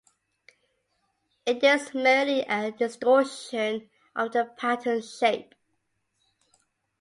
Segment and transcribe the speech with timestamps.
[1.45, 5.53] It is merely a distortion of the pattern's shape.